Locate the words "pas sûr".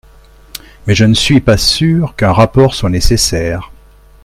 1.41-2.15